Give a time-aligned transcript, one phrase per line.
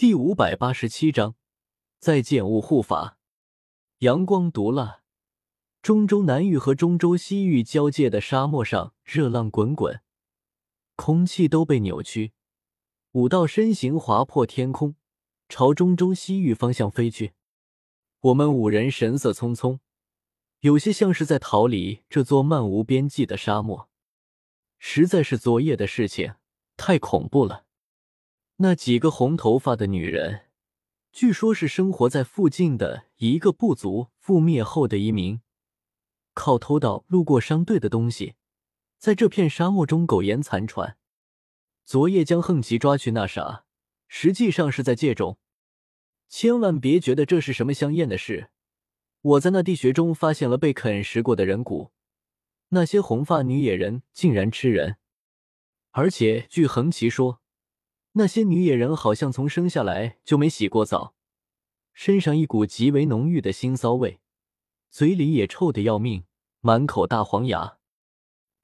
[0.00, 1.34] 第五百八十七章，
[1.98, 3.18] 再见雾护法。
[3.98, 5.02] 阳光毒辣，
[5.82, 10.00] 中州南域和中州西域交界的沙漠上热浪滚滚，
[10.96, 12.32] 空气都被扭曲。
[13.12, 14.96] 五道身形划破天空，
[15.50, 17.34] 朝中州西域方向飞去。
[18.20, 19.80] 我们五人神色匆匆，
[20.60, 23.90] 有些像是在逃离这座漫无边际的沙漠。
[24.78, 26.36] 实在是昨夜的事情
[26.78, 27.66] 太恐怖了。
[28.62, 30.42] 那几个红头发的女人，
[31.12, 35.40] 据说是生活在附近的一个部族覆灭后的移民，
[36.34, 38.34] 靠偷盗路过商队的东西，
[38.98, 40.98] 在这片沙漠中苟延残喘。
[41.86, 43.64] 昨夜将横旗抓去那啥，
[44.08, 45.38] 实际上是在借种。
[46.28, 48.50] 千万别觉得这是什么香艳的事。
[49.22, 51.92] 我在那地穴中发现了被啃食过的人骨，
[52.68, 54.98] 那些红发女野人竟然吃人，
[55.92, 57.39] 而且据横旗说。
[58.12, 61.14] 那些女野人好像从生下来就没洗过澡，
[61.92, 64.20] 身上一股极为浓郁的腥骚味，
[64.88, 66.24] 嘴里也臭得要命，
[66.60, 67.78] 满口大黄牙。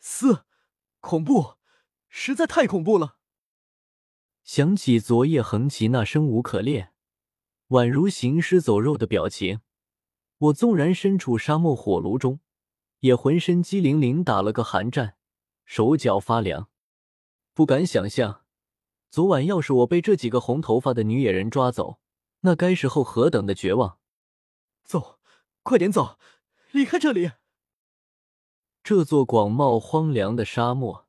[0.01, 0.45] 四，
[1.01, 1.55] 恐怖，
[2.09, 3.19] 实在太恐怖了。
[4.43, 6.93] 想起昨夜横旗那生无可恋、
[7.69, 9.61] 宛如行尸走肉的表情，
[10.39, 12.41] 我纵然身处沙漠火炉中，
[13.01, 15.17] 也浑身激灵灵打了个寒战，
[15.65, 16.69] 手脚发凉，
[17.55, 18.46] 不敢想象。
[19.11, 21.99] 昨晚要是我被这几个红头发的女野人抓走，
[22.41, 23.99] 那该是后何等的绝望！
[24.85, 25.19] 走，
[25.63, 26.19] 快点走，
[26.73, 27.33] 离开这里！
[28.83, 31.07] 这座广袤荒凉的沙漠，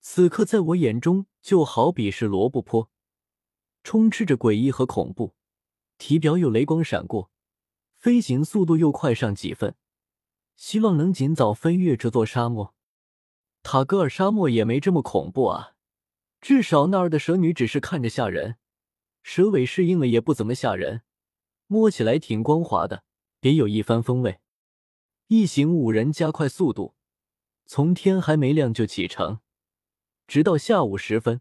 [0.00, 2.90] 此刻在我眼中就好比是罗布泊，
[3.82, 5.34] 充斥着诡异和恐怖。
[5.98, 7.30] 体表有雷光闪过，
[7.96, 9.74] 飞行速度又快上几分，
[10.54, 12.74] 希望能尽早飞越这座沙漠。
[13.62, 15.75] 塔格尔沙漠也没这么恐怖啊！
[16.46, 18.54] 至少那儿的蛇女只是看着吓人，
[19.24, 21.02] 蛇尾适应了也不怎么吓人，
[21.66, 23.02] 摸起来挺光滑的，
[23.40, 24.38] 别有一番风味。
[25.26, 26.94] 一行五人加快速度，
[27.64, 29.40] 从天还没亮就启程，
[30.28, 31.40] 直到下午时分，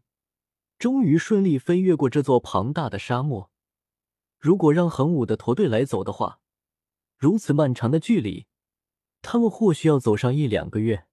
[0.80, 3.52] 终于顺利飞越过这座庞大的沙漠。
[4.40, 6.40] 如果让恒武的驼队来走的话，
[7.16, 8.48] 如此漫长的距离，
[9.22, 11.06] 他们或许要走上一两个月。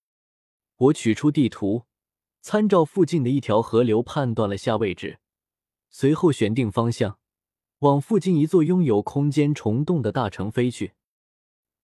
[0.76, 1.84] 我取出地图。
[2.42, 5.20] 参照附近的一条河流判断了下位置，
[5.90, 7.20] 随后选定方向，
[7.78, 10.94] 往附近一座拥有空间虫洞的大城飞去。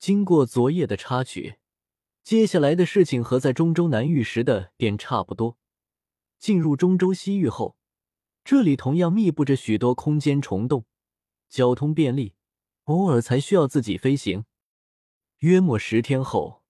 [0.00, 1.58] 经过昨夜的插曲，
[2.24, 5.56] 接下来的事情和在中州南域时的便差不多。
[6.40, 7.76] 进入中州西域后，
[8.44, 10.84] 这里同样密布着许多空间虫洞，
[11.48, 12.34] 交通便利，
[12.84, 14.44] 偶尔才需要自己飞行。
[15.38, 16.64] 约莫十天后，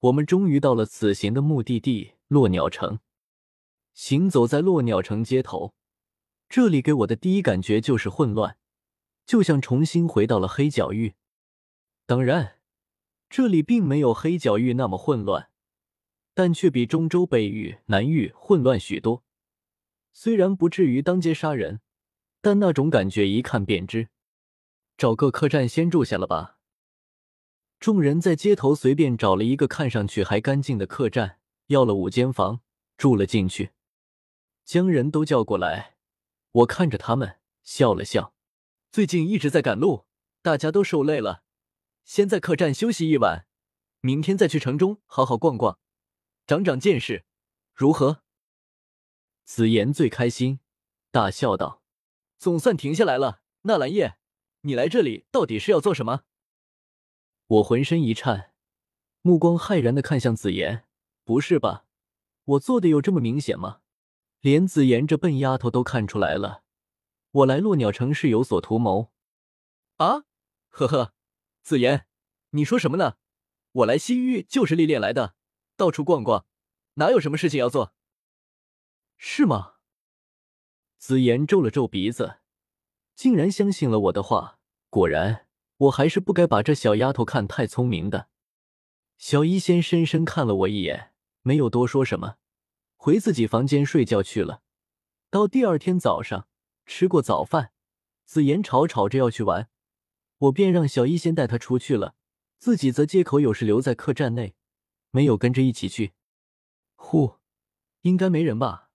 [0.00, 2.98] 我们终于到了此行的目的地——落鸟城。
[4.00, 5.74] 行走在落鸟城街头，
[6.48, 8.56] 这里给我的第一感觉就是混乱，
[9.26, 11.16] 就像重新回到了黑角域。
[12.06, 12.56] 当然，
[13.28, 15.50] 这里并没有黑角域那么混乱，
[16.32, 19.22] 但却比中州北域、南域混乱许多。
[20.14, 21.82] 虽然不至于当街杀人，
[22.40, 24.08] 但那种感觉一看便知。
[24.96, 26.56] 找个客栈先住下了吧。
[27.78, 32.62] 众人在街头随便找了一个看上去还干净的客栈，要了五间房，
[32.96, 33.72] 住了进去。
[34.64, 35.96] 将人都叫过来，
[36.52, 38.34] 我看着他们笑了笑。
[38.92, 40.06] 最近一直在赶路，
[40.42, 41.44] 大家都受累了，
[42.04, 43.46] 先在客栈休息一晚，
[44.00, 45.78] 明天再去城中好好逛逛，
[46.46, 47.24] 长长见识，
[47.74, 48.22] 如何？
[49.44, 50.60] 紫妍最开心，
[51.10, 51.82] 大笑道
[52.38, 53.42] ：“总算停下来了。
[53.62, 54.16] 纳兰叶，
[54.62, 56.22] 你来这里到底是要做什么？”
[57.46, 58.54] 我浑身一颤，
[59.22, 60.84] 目光骇然的看向紫妍
[61.24, 61.86] ：“不是吧？
[62.44, 63.80] 我做的有这么明显吗？”
[64.40, 66.62] 连紫妍这笨丫头都看出来了，
[67.30, 69.12] 我来落鸟城是有所图谋。
[69.96, 70.24] 啊，
[70.70, 71.12] 呵呵，
[71.62, 72.06] 紫妍，
[72.50, 73.16] 你说什么呢？
[73.72, 75.34] 我来西域就是历练来的，
[75.76, 76.46] 到处逛逛，
[76.94, 77.94] 哪有什么事情要做？
[79.18, 79.74] 是吗？
[80.96, 82.38] 紫妍皱了皱鼻子，
[83.14, 84.58] 竟然相信了我的话。
[84.88, 88.28] 果然，我还是不该把这小丫头看太聪明的。
[89.18, 91.12] 小医仙深深看了我一眼，
[91.42, 92.38] 没有多说什么。
[93.02, 94.60] 回自己房间睡觉去了。
[95.30, 96.46] 到第二天早上，
[96.84, 97.72] 吃过早饭，
[98.26, 99.70] 紫妍吵吵着要去玩，
[100.36, 102.14] 我便让小医仙带她出去了，
[102.58, 104.54] 自己则借口有事留在客栈内，
[105.12, 106.12] 没有跟着一起去。
[106.94, 107.36] 呼，
[108.02, 108.90] 应该没人吧？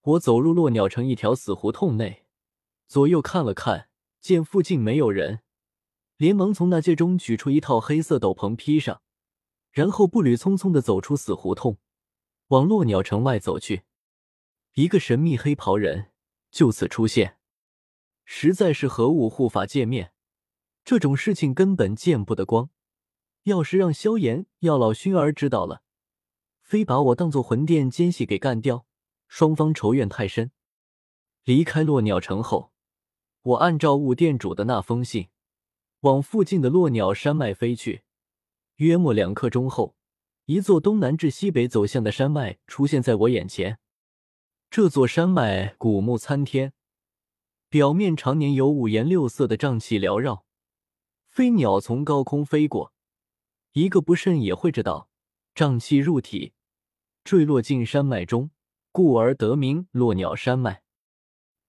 [0.00, 2.24] 我走入落鸟城一条死胡同内，
[2.86, 3.90] 左右看了看，
[4.22, 5.40] 见附近没有人，
[6.16, 9.02] 连忙从那戒中取出一套黑色斗篷披上，
[9.72, 11.76] 然后步履匆匆的走出死胡同。
[12.48, 13.82] 往落鸟城外走去，
[14.74, 16.12] 一个神秘黑袍人
[16.50, 17.38] 就此出现。
[18.24, 20.12] 实在是和五护法见面，
[20.84, 22.70] 这种事情根本见不得光。
[23.44, 25.82] 要是让萧炎、药老熏儿知道了，
[26.62, 28.86] 非把我当做魂殿奸细给干掉，
[29.26, 30.50] 双方仇怨太深。
[31.44, 32.72] 离开落鸟城后，
[33.42, 35.28] 我按照五店主的那封信，
[36.00, 38.04] 往附近的落鸟山脉飞去。
[38.76, 39.96] 约莫两刻钟后，
[40.48, 43.78] 一座东南至西北走向的山脉出现在我眼前。
[44.70, 46.72] 这座山脉古木参天，
[47.68, 50.46] 表面常年有五颜六色的瘴气缭绕，
[51.28, 52.94] 飞鸟从高空飞过，
[53.72, 55.10] 一个不慎也会知道
[55.54, 56.54] 瘴气入体，
[57.24, 58.50] 坠落进山脉中，
[58.90, 60.82] 故而得名落鸟山脉。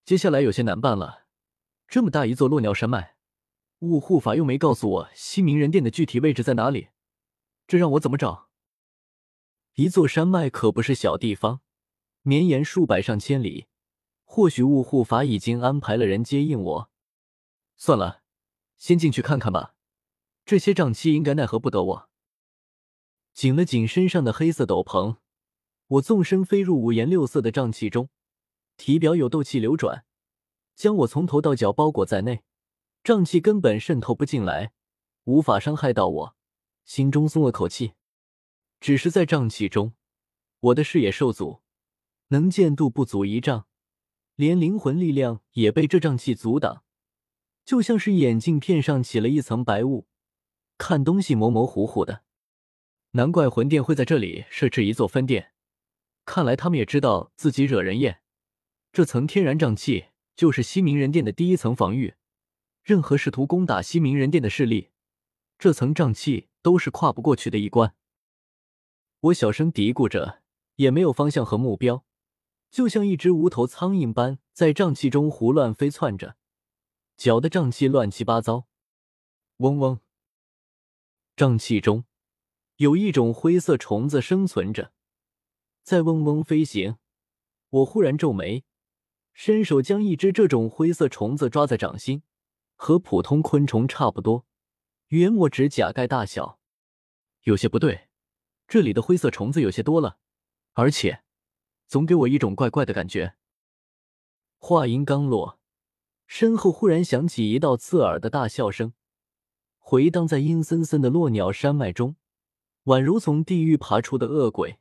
[0.06, 1.26] 接下来有些难办了，
[1.90, 3.18] 这么大一座落鸟山脉，
[3.80, 6.88] 雾护法又没告诉我西明人殿的具体位置在哪里，
[7.68, 8.48] 这让我怎么找？
[9.80, 11.62] 一座山脉可不是小地方。
[12.24, 13.68] 绵延数百上千里，
[14.26, 16.92] 或许雾护法已经安排了人接应我。
[17.78, 18.22] 算了，
[18.78, 19.76] 先进去看看吧。
[20.44, 22.10] 这些瘴气应该奈何不得我。
[23.34, 25.16] 紧了紧身上的黑色斗篷，
[25.88, 28.10] 我纵身飞入五颜六色的瘴气中，
[28.76, 30.04] 体表有斗气流转，
[30.76, 32.44] 将我从头到脚包裹在内，
[33.02, 34.74] 瘴气根本渗透不进来，
[35.24, 36.36] 无法伤害到我。
[36.84, 37.94] 心中松了口气。
[38.80, 39.94] 只是在瘴气中，
[40.60, 41.62] 我的视野受阻。
[42.32, 43.66] 能见度不足一丈，
[44.36, 46.84] 连灵魂力量也被这瘴气阻挡，
[47.66, 50.08] 就像是眼镜片上起了一层白雾，
[50.78, 52.24] 看东西模模糊糊的。
[53.14, 55.54] 难怪魂殿会在这里设置一座分殿，
[56.24, 58.22] 看来他们也知道自己惹人厌。
[58.94, 62.14] 这层天然瘴气就是西冥人殿的第一层防御，
[62.84, 64.90] 任何试图攻打西冥人殿的势力，
[65.58, 67.96] 这层瘴气都是跨不过去的一关。
[69.22, 70.42] 我小声嘀咕着，
[70.76, 72.06] 也没有方向和目标。
[72.72, 76.38] 就像一只无头苍蝇般在瘴气中胡乱飞窜着，
[77.18, 78.68] 搅得瘴气乱七八糟。
[79.58, 80.00] 嗡嗡，
[81.36, 82.06] 瘴气中
[82.78, 84.94] 有一种灰色虫子生存着，
[85.84, 86.98] 在嗡嗡飞行。
[87.72, 88.64] 我忽然皱眉，
[89.34, 92.24] 伸手将一只这种灰色虫子抓在掌心，
[92.76, 94.46] 和普通昆虫差不多，
[95.08, 96.60] 约莫指甲盖大小。
[97.44, 98.09] 有些不对，
[98.70, 100.20] 这里的灰色虫子有些多了，
[100.74, 101.24] 而且。
[101.88, 103.36] 总给我一种怪怪的感觉。
[104.60, 105.60] 话音刚落，
[106.28, 108.94] 身后忽然响起一道刺耳的大笑声，
[109.80, 112.16] 回荡在阴森森的落鸟山脉中，
[112.84, 114.78] 宛如从地狱爬出的恶鬼。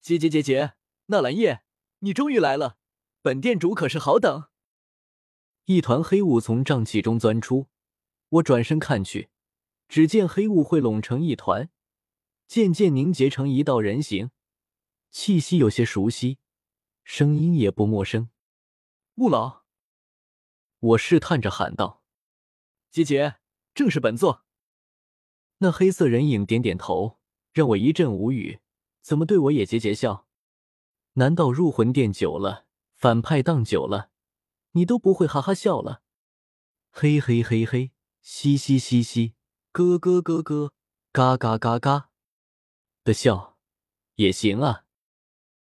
[0.00, 0.74] 姐姐姐姐，
[1.06, 1.64] 纳兰叶，
[1.98, 2.76] 你终于来了！
[3.20, 4.44] 本店主可是好等。
[5.64, 7.66] 一团黑雾从瘴气中钻出，
[8.28, 9.30] 我转身看去，
[9.88, 11.68] 只见黑雾汇拢成一团，
[12.52, 14.30] 渐渐凝结成一道人形。
[15.10, 16.36] 气息有些熟悉，
[17.02, 18.28] 声音也不陌生。
[19.14, 19.62] 穆老，
[20.80, 22.02] 我试探着喊道
[22.92, 23.36] ：“姐姐，
[23.72, 24.44] 正是本座。”
[25.60, 27.18] 那黑色人影点点头，
[27.54, 28.60] 让我一阵无语。
[29.00, 30.26] 怎么对我也桀桀笑？
[31.14, 34.10] 难道入魂殿久了，反派当久了，
[34.72, 36.02] 你都不会哈哈笑了？
[36.90, 39.32] 嘿嘿嘿嘿，嘻嘻嘻嘻，
[39.72, 40.74] 咯咯咯咯，
[41.12, 42.10] 嘎嘎嘎嘎
[43.04, 43.56] 的笑
[44.16, 44.81] 也行啊。